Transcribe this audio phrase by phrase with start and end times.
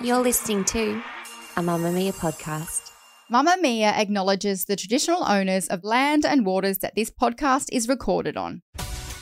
[0.00, 1.02] You're listening to
[1.56, 2.90] a Mamamia podcast.
[3.30, 8.62] Mamamia acknowledges the traditional owners of land and waters that this podcast is recorded on.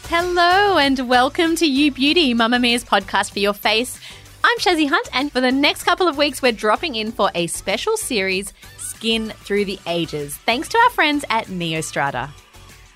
[0.05, 3.99] Hello and welcome to You Beauty, Mamamia's podcast for your face.
[4.45, 7.49] I'm Shazzy Hunt, and for the next couple of weeks, we're dropping in for a
[7.49, 12.31] special series, Skin Through the Ages, thanks to our friends at Neostrata.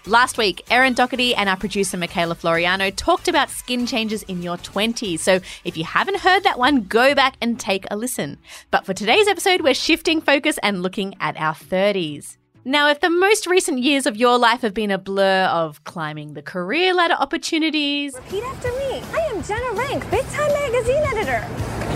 [0.06, 4.58] Last week, Erin Doherty and our producer Michaela Floriano talked about skin changes in your
[4.58, 5.20] 20s.
[5.20, 8.37] So if you haven't heard that one, go back and take a listen.
[8.70, 12.37] But for today's episode, we're shifting focus and looking at our 30s.
[12.66, 16.34] Now, if the most recent years of your life have been a blur of climbing
[16.34, 19.02] the career ladder opportunities, Repeat after me.
[19.14, 21.46] I am Jenna Rink, Big Time Magazine editor.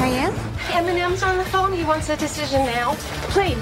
[0.00, 0.32] I am?
[0.72, 1.74] Eminem's on the phone.
[1.74, 2.94] He wants a decision now.
[3.28, 3.58] Plain.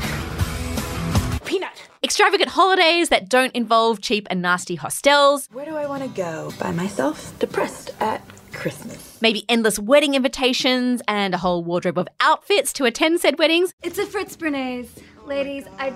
[2.17, 2.33] Peanut.
[2.33, 6.51] extravagant holidays that don't involve cheap and nasty hostels, Where do I want to go?
[6.59, 7.39] By myself?
[7.39, 8.23] Depressed at
[8.53, 9.19] Christmas.
[9.21, 13.99] maybe endless wedding invitations, and a whole wardrobe of outfits to attend said weddings, It's
[13.99, 14.89] a Fritz Bernays.
[15.27, 15.93] Ladies, I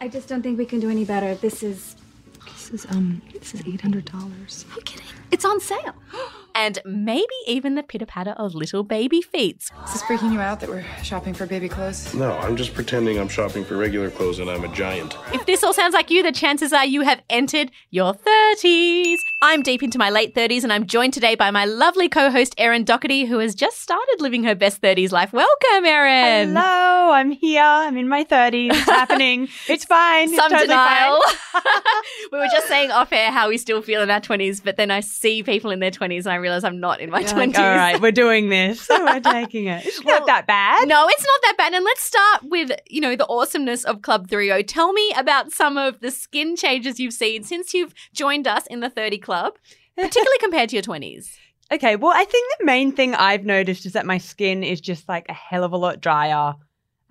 [0.00, 1.34] I just don't think we can do any better.
[1.36, 1.94] This is
[2.46, 4.64] This is um this is eight hundred dollars.
[4.74, 5.06] I'm kidding.
[5.30, 5.94] It's on sale.
[6.54, 9.70] and maybe even the pitter patter of little baby feet.
[9.84, 12.14] Is this freaking you out that we're shopping for baby clothes?
[12.14, 15.16] No, I'm just pretending I'm shopping for regular clothes and I'm a giant.
[15.32, 19.18] If this all sounds like you, the chances are you have entered your 30s.
[19.42, 22.54] I'm deep into my late 30s and I'm joined today by my lovely co host,
[22.58, 25.32] Erin Doherty, who has just started living her best 30s life.
[25.32, 26.48] Welcome, Erin.
[26.48, 27.62] Hello, I'm here.
[27.64, 28.68] I'm in my 30s.
[28.68, 29.48] It's happening.
[29.66, 30.28] It's fine.
[30.28, 31.22] It's Some totally denial.
[31.52, 31.62] fine.
[32.32, 34.90] we were just saying off air how we still feel in our 20s, but then
[34.90, 37.36] I see people in their 20s and I realize I'm not in my You're 20s.
[37.54, 38.82] like, All right, we're doing this.
[38.82, 39.86] So we're taking it.
[39.86, 40.86] It's not that bad.
[40.86, 41.72] No, it's not that bad.
[41.72, 44.64] And let's start with, you know, the awesomeness of Club 30.
[44.64, 48.80] Tell me about some of the skin changes you've seen since you've joined us in
[48.80, 49.29] the 30 Club,
[49.96, 51.36] particularly compared to your 20s.
[51.72, 55.08] Okay, well, I think the main thing I've noticed is that my skin is just
[55.08, 56.54] like a hell of a lot drier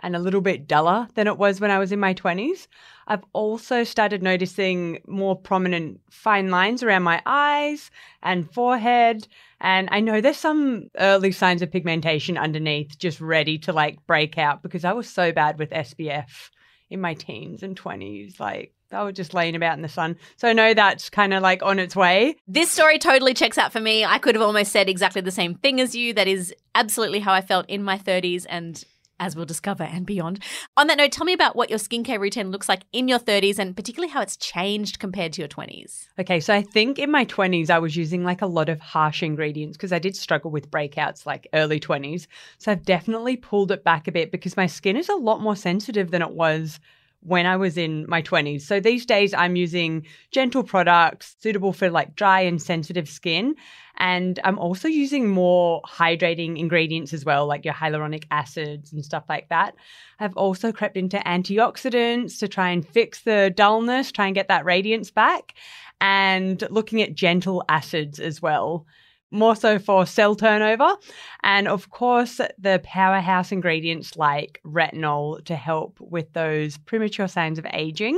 [0.02, 2.68] and a little bit duller than it was when I was in my 20s.
[3.07, 7.90] I've also started noticing more prominent fine lines around my eyes
[8.22, 9.28] and forehead.
[9.62, 14.38] And I know there's some early signs of pigmentation underneath, just ready to like break
[14.38, 16.50] out because I was so bad with SPF
[16.90, 18.40] in my teens and 20s.
[18.40, 20.18] Like, I was just laying about in the sun.
[20.38, 22.36] So I know that's kind of like on its way.
[22.48, 24.04] This story totally checks out for me.
[24.04, 26.14] I could have almost said exactly the same thing as you.
[26.14, 28.84] That is absolutely how I felt in my 30s and
[29.20, 30.42] as we'll discover and beyond.
[30.78, 33.60] On that note, tell me about what your skincare routine looks like in your 30s
[33.60, 36.08] and particularly how it's changed compared to your 20s.
[36.18, 39.22] Okay, so I think in my 20s, I was using like a lot of harsh
[39.22, 42.28] ingredients because I did struggle with breakouts like early 20s.
[42.60, 45.56] So I've definitely pulled it back a bit because my skin is a lot more
[45.56, 46.80] sensitive than it was
[47.22, 48.62] when I was in my 20s.
[48.62, 53.56] So these days, I'm using gentle products suitable for like dry and sensitive skin.
[53.97, 59.25] And I'm also using more hydrating ingredients as well, like your hyaluronic acids and stuff
[59.28, 59.75] like that.
[60.19, 64.63] I've also crept into antioxidants to try and fix the dullness, try and get that
[64.63, 65.53] radiance back,
[66.00, 68.86] and looking at gentle acids as well.
[69.32, 70.96] More so for cell turnover.
[71.44, 77.68] And of course, the powerhouse ingredients like retinol to help with those premature signs of
[77.72, 78.18] aging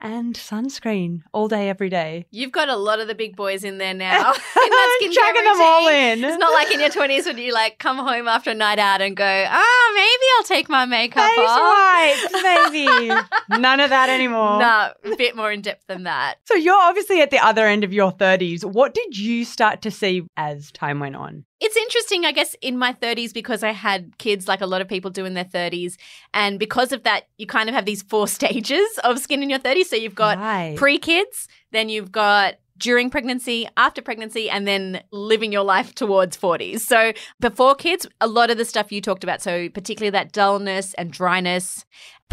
[0.00, 2.26] and sunscreen all day, every day.
[2.30, 4.32] You've got a lot of the big boys in there now.
[4.32, 6.24] in that Chugging them all in.
[6.24, 9.00] It's not like in your 20s when you like come home after a night out
[9.00, 12.32] and go, ah, maybe I'll take my makeup Face off.
[12.32, 13.08] wipes, baby.
[13.60, 14.58] None of that anymore.
[14.58, 16.36] No, a bit more in depth than that.
[16.44, 18.64] So you're obviously at the other end of your 30s.
[18.64, 21.44] What did you start to see as time went on?
[21.60, 24.88] It's interesting, I guess, in my 30s because I had kids like a lot of
[24.88, 25.96] people do in their 30s.
[26.32, 29.60] And because of that, you kind of have these four stages of skin in your
[29.60, 29.86] 30s.
[29.86, 30.76] So you've got Right.
[30.76, 36.36] pre kids, then you've got during pregnancy, after pregnancy, and then living your life towards
[36.36, 36.80] 40s.
[36.80, 40.92] So before kids, a lot of the stuff you talked about, so particularly that dullness
[40.94, 41.84] and dryness.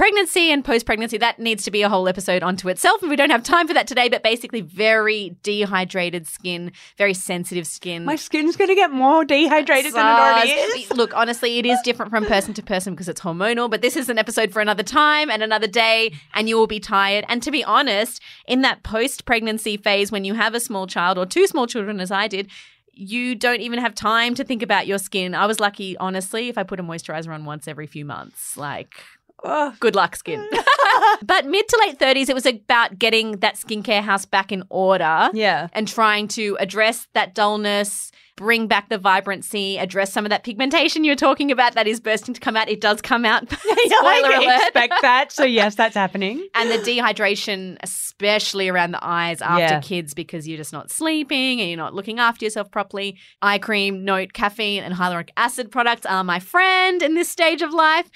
[0.01, 3.03] Pregnancy and post pregnancy, that needs to be a whole episode onto itself.
[3.03, 7.67] And we don't have time for that today, but basically, very dehydrated skin, very sensitive
[7.67, 8.03] skin.
[8.03, 10.89] My skin's going to get more dehydrated than it already is.
[10.89, 14.09] Look, honestly, it is different from person to person because it's hormonal, but this is
[14.09, 17.23] an episode for another time and another day, and you will be tired.
[17.29, 21.19] And to be honest, in that post pregnancy phase, when you have a small child
[21.19, 22.49] or two small children, as I did,
[22.93, 25.33] you don't even have time to think about your skin.
[25.33, 28.57] I was lucky, honestly, if I put a moisturizer on once every few months.
[28.57, 28.95] Like,
[29.43, 30.47] oh, good luck, skin.
[31.23, 35.29] but mid to late 30s, it was about getting that skincare house back in order.
[35.33, 35.67] Yeah.
[35.73, 41.03] And trying to address that dullness, bring back the vibrancy, address some of that pigmentation
[41.03, 42.69] you're talking about that is bursting to come out.
[42.69, 43.47] It does come out.
[43.51, 43.61] Spoiler
[44.03, 44.61] I alert.
[44.63, 45.31] expect that.
[45.31, 46.47] So, yes, that's happening.
[46.55, 49.81] And the dehydration, especially around the eyes after Yeah.
[49.81, 53.17] kids, because you're just not sleeping and you're not looking after yourself properly.
[53.41, 57.73] Eye cream, note, caffeine, and hyaluronic acid products are my friend in this stage of
[57.73, 58.09] life.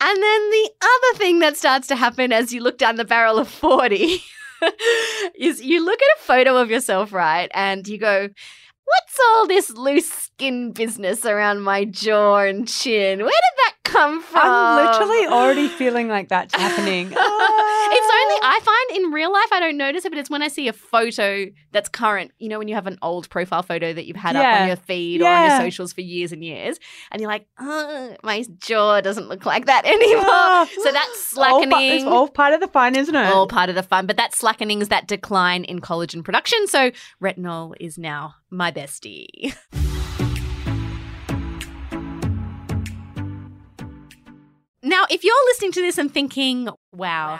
[0.00, 3.38] And then the other thing that starts to happen as you look down the barrel
[3.38, 4.22] of 40
[5.38, 7.50] is you look at a photo of yourself, right?
[7.54, 8.28] And you go,
[8.90, 13.20] What's all this loose skin business around my jaw and chin?
[13.20, 14.40] Where did that come from?
[14.42, 17.06] I'm literally already feeling like that's happening.
[17.12, 18.09] it's
[19.20, 22.30] real life I don't notice it, but it's when I see a photo that's current.
[22.38, 24.76] You know, when you have an old profile photo that you've had up on your
[24.76, 26.78] feed or on your socials for years and years,
[27.12, 30.24] and you're like, "Ugh, my jaw doesn't look like that anymore.
[30.26, 30.68] Oh.
[30.82, 31.92] so that's All, slackening.
[31.96, 33.26] it's all part of the fun, isn't it?
[33.26, 36.66] all part of the fun, but that slackening is that decline in collagen production.
[36.66, 36.90] So
[37.22, 39.54] retinol is now my bestie.
[44.82, 47.38] Now, if you're listening to this and thinking, wow,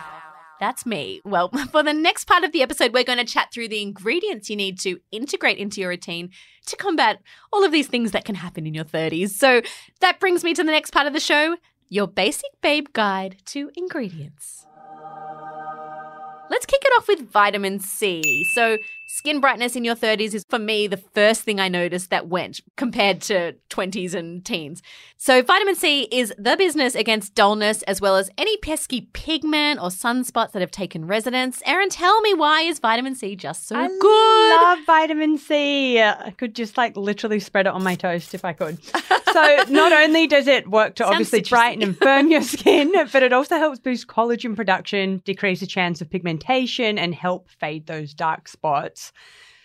[0.61, 1.21] that's me.
[1.25, 4.49] Well, for the next part of the episode, we're going to chat through the ingredients
[4.49, 6.31] you need to integrate into your routine
[6.67, 7.21] to combat
[7.53, 9.31] all of these things that can happen in your 30s.
[9.31, 9.62] So
[10.01, 11.57] that brings me to the next part of the show
[11.93, 14.65] your basic babe guide to ingredients.
[16.49, 18.45] Let's kick it off with vitamin C.
[18.55, 18.77] So,
[19.11, 22.61] skin brightness in your 30s is for me the first thing I noticed that went
[22.77, 24.83] compared to 20s and teens.
[25.17, 29.89] So, vitamin C is the business against dullness as well as any pesky pigment or
[29.89, 31.61] sunspots that have taken residence.
[31.67, 34.01] Erin, tell me why is vitamin C just so I good?
[34.01, 36.01] I love vitamin C.
[36.01, 38.83] I could just like literally spread it on my toast if I could.
[39.33, 43.23] so not only does it work to Sounds obviously brighten and firm your skin, but
[43.25, 48.15] it also helps boost collagen production, decrease the chance of pigmentation, and help fade those
[48.15, 49.00] dark spots.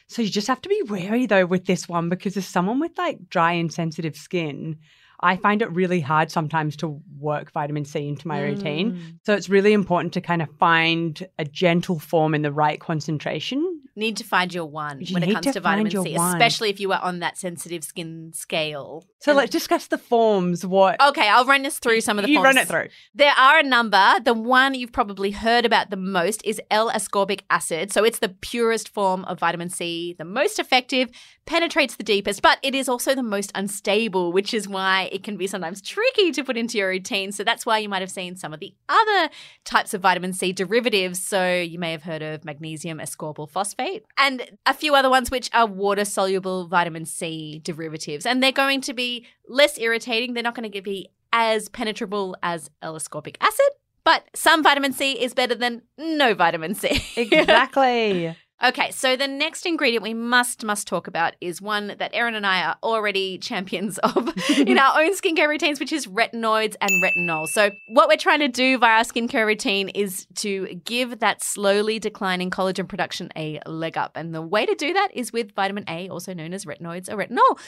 [0.07, 2.97] So you just have to be wary though with this one because as someone with
[2.97, 4.77] like dry and sensitive skin,
[5.21, 8.93] I find it really hard sometimes to work vitamin C into my routine.
[8.93, 9.19] Mm.
[9.25, 13.74] So it's really important to kind of find a gentle form in the right concentration.
[13.97, 16.35] Need to find your one You when it comes to to, vitamin C, one.
[16.35, 19.05] especially if you are on that sensitive skin scale.
[19.19, 20.65] So And- let's discuss the forms.
[20.65, 22.45] What Okay, I'll run us through some of the you forms.
[22.45, 22.89] run it through.
[23.13, 24.03] There are a number.
[24.21, 27.93] The one you've probably heard about the most is L-ascorbic acid.
[27.93, 31.09] So it's the purest form of vitamin C, the most effective,
[31.45, 35.37] penetrates the deepest, but it is also the most unstable, which is why it can
[35.37, 37.31] be sometimes tricky to put into your routine.
[37.31, 39.29] So that's why you might have seen some of the other
[39.63, 41.21] types of vitamin C derivatives.
[41.23, 43.84] So you may have heard of magnesium ascorbyl phosphate
[44.17, 48.25] and a few other ones which are water soluble vitamin C derivatives.
[48.25, 50.33] And they're going to be less irritating.
[50.33, 53.67] They're not going to be as penetrable as L-ascorbic acid.
[54.03, 57.01] But some vitamin C is better than no vitamin C.
[57.17, 58.35] Exactly.
[58.63, 62.47] Okay, so the next ingredient we must must talk about is one that Erin and
[62.47, 67.47] I are already champions of in our own skincare routines, which is retinoids and retinol.
[67.47, 71.99] So what we're trying to do via our skincare routine is to give that slowly
[71.99, 75.83] declining collagen production a leg up, and the way to do that is with vitamin
[75.89, 77.59] A, also known as retinoids or retinol.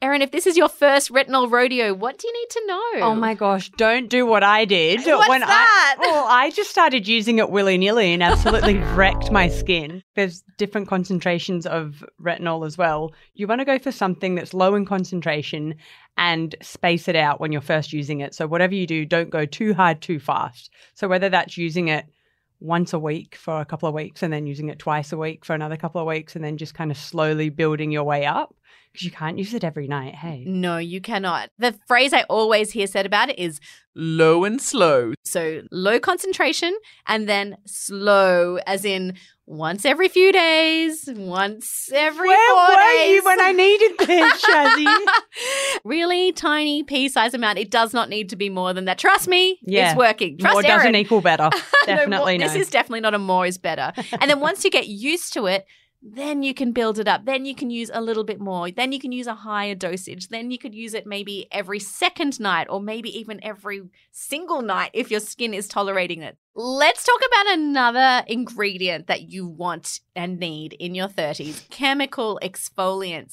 [0.00, 3.06] Erin, if this is your first retinol rodeo, what do you need to know?
[3.06, 5.04] Oh my gosh, don't do what I did.
[5.04, 5.96] What's when that?
[5.98, 10.04] I well, I just started using it willy-nilly and absolutely wrecked my skin.
[10.14, 13.12] There's different concentrations of retinol as well.
[13.34, 15.74] You want to go for something that's low in concentration
[16.16, 18.36] and space it out when you're first using it.
[18.36, 20.70] So whatever you do, don't go too hard too fast.
[20.94, 22.06] So whether that's using it
[22.60, 25.44] once a week for a couple of weeks and then using it twice a week
[25.44, 28.54] for another couple of weeks and then just kind of slowly building your way up
[28.92, 30.14] because you can't use it every night.
[30.14, 30.44] Hey.
[30.46, 31.50] No, you cannot.
[31.58, 33.60] The phrase I always hear said about it is
[33.94, 35.12] Low and slow.
[35.24, 39.14] so low concentration and then slow, as in
[39.46, 43.10] once every few days, once every Where four were days.
[43.16, 44.84] you when I needed this, Shazzy?
[45.84, 47.58] really tiny pea size amount.
[47.58, 48.98] It does not need to be more than that.
[48.98, 49.90] Trust me, Yeah.
[49.90, 50.38] it's working.
[50.38, 51.50] Trust More doesn't equal better.
[51.86, 52.52] No, Definitely more- no.
[52.52, 53.92] This is definitely not a more is better.
[54.20, 55.64] and then once you get used to it,
[56.02, 57.24] then you can build it up.
[57.24, 58.70] Then you can use a little bit more.
[58.70, 60.28] Then you can use a higher dosage.
[60.28, 63.82] Then you could use it maybe every second night or maybe even every
[64.12, 66.36] single night if your skin is tolerating it.
[66.54, 73.32] Let's talk about another ingredient that you want and need in your 30s chemical exfoliants.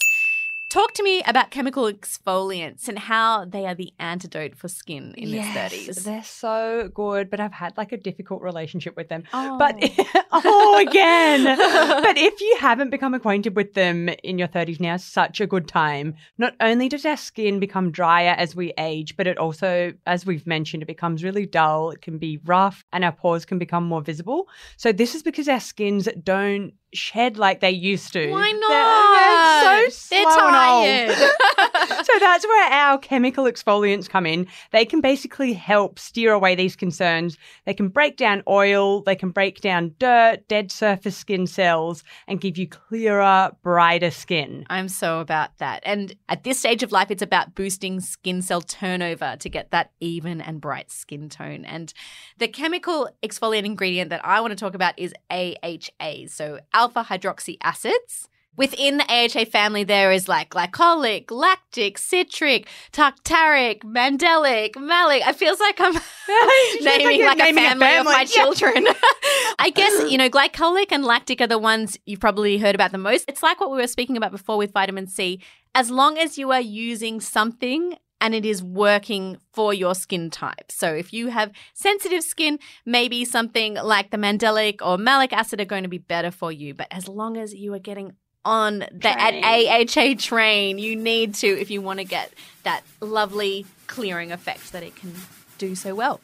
[0.69, 5.29] Talk to me about chemical exfoliants and how they are the antidote for skin in
[5.29, 6.03] Yes, its 30s.
[6.03, 9.23] They're so good, but I've had like a difficult relationship with them.
[9.31, 9.57] Oh.
[9.59, 11.43] But oh, oh again.
[12.03, 15.67] but if you haven't become acquainted with them in your 30s now, such a good
[15.67, 16.15] time.
[16.37, 20.47] Not only does our skin become drier as we age, but it also, as we've
[20.47, 21.91] mentioned, it becomes really dull.
[21.91, 24.49] It can be rough, and our pores can become more visible.
[24.77, 28.31] So this is because our skins don't shed like they used to.
[28.31, 29.63] Why They're- not?
[29.63, 31.17] They're, so They're and old.
[31.17, 32.05] tired.
[32.05, 34.47] so that's where our chemical exfoliants come in.
[34.71, 37.37] They can basically help steer away these concerns.
[37.65, 42.39] They can break down oil, they can break down dirt, dead surface skin cells, and
[42.41, 44.65] give you clearer, brighter skin.
[44.69, 45.81] I'm so about that.
[45.85, 49.91] And at this stage of life, it's about boosting skin cell turnover to get that
[49.99, 51.65] even and bright skin tone.
[51.65, 51.93] And
[52.37, 57.57] the chemical exfoliant ingredient that I want to talk about is AHA, so alpha hydroxy
[57.61, 58.29] acids.
[58.57, 65.27] Within the AHA family, there is like glycolic, lactic, citric, tartaric, mandelic, malic.
[65.27, 65.93] It feels like I'm
[66.81, 68.21] naming you're like, naming a a family of my.
[68.21, 68.25] Yeah.
[68.25, 68.87] children.
[69.59, 72.97] I guess, you know, glycolic and lactic are the ones you've probably heard about the
[72.97, 73.25] most.
[73.27, 75.41] It's like what we were speaking about before with vitamin C.
[75.73, 80.71] As long as you are using something and it is working for your skin type.
[80.71, 85.65] So if you have sensitive skin, maybe something like the mandelic or malic acid are
[85.65, 86.73] going to be better for you.
[86.73, 88.13] But as long as you are getting
[88.43, 93.67] on the at AHA train, you need to if you want to get that lovely
[93.85, 95.13] clearing effect that it can
[95.59, 96.19] do so well.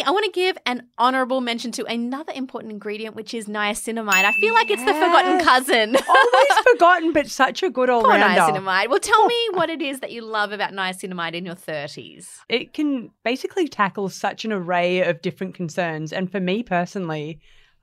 [0.00, 4.24] Finally, I want to give an honorable mention to another important ingredient, which is niacinamide.
[4.24, 5.44] I feel like it's the forgotten Yes.
[5.44, 5.96] cousin.
[6.08, 8.24] Always forgotten, but such a good all rounder.
[8.40, 8.88] niacinamide.
[8.88, 12.28] Well, tell me what it is that you love about niacinamide in your 30s.
[12.48, 16.12] It can basically tackle such an array of different concerns.
[16.12, 17.40] And for me personally,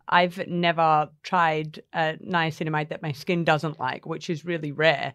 [0.10, 5.14] I've never tried a niacinamide that my skin doesn't like, which is really rare.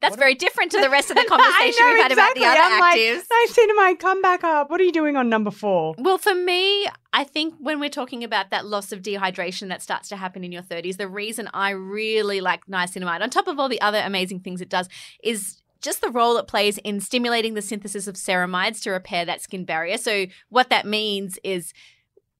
[0.00, 2.62] That's very different to the rest of the conversation know, we've had about the exactly.
[2.62, 3.22] other I'm like, actives.
[3.48, 4.70] niacinamide, come back up.
[4.70, 5.94] What are you doing on number four?
[5.96, 10.08] Well, for me, I think when we're talking about that loss of dehydration that starts
[10.10, 13.68] to happen in your 30s, the reason I really like niacinamide, on top of all
[13.68, 14.88] the other amazing things it does,
[15.22, 19.42] is just the role it plays in stimulating the synthesis of ceramides to repair that
[19.42, 19.98] skin barrier.
[19.98, 21.72] So, what that means is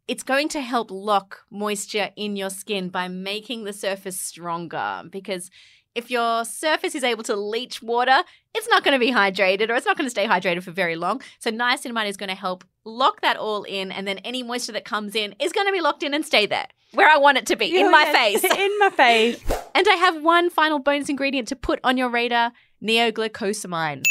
[0.06, 5.50] it's going to help lock moisture in your skin by making the surface stronger because
[5.94, 8.22] if your surface is able to leach water,
[8.54, 10.96] it's not going to be hydrated or it's not going to stay hydrated for very
[10.96, 11.20] long.
[11.38, 14.84] So niacinamide is going to help lock that all in and then any moisture that
[14.84, 17.46] comes in is going to be locked in and stay there where I want it
[17.46, 18.52] to be in my Yes, face.
[18.58, 19.42] in my face.
[19.74, 24.04] And I have one final bonus ingredient to put on your radar neoglucosamine.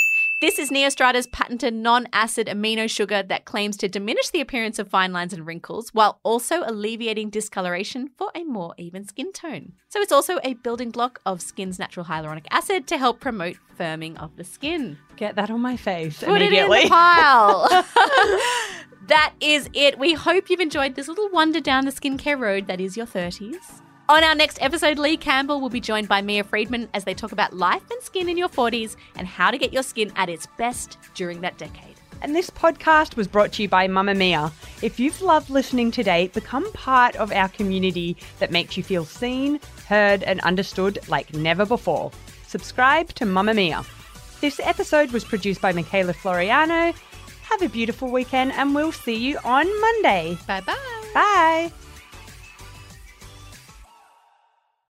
[0.44, 4.90] This is Neostrata's patented non acid amino sugar that claims to diminish the appearance of
[4.90, 9.72] fine lines and wrinkles while also alleviating discoloration for a more even skin tone.
[9.88, 14.22] So it's also a building block of skin's natural hyaluronic acid to help promote firming
[14.22, 14.98] of the skin.
[15.16, 17.70] Get that on my face Put it in the pile.
[19.08, 19.98] that is it.
[19.98, 23.80] We hope you've enjoyed this little wander down the skincare road that is your 30s.
[24.10, 27.32] On our next episode, Leigh Campbell will be joined by Mia Freedman as they talk
[27.32, 30.46] about life and skin in your 40s and how to get your skin at its
[30.58, 31.96] best during that decade.
[32.22, 34.52] And this podcast was brought to you by Mamamia.
[34.82, 39.60] If you've loved listening today, become part of our community that makes you feel seen,
[39.88, 42.12] heard, and understood like never before.
[42.46, 43.86] Subscribe to Mamamia.
[44.42, 46.94] This episode was produced by Michaela Floriano.
[47.44, 50.38] Have a beautiful weekend, and we'll see you on Monday.
[50.46, 51.12] Bye bye.
[51.14, 51.72] Bye.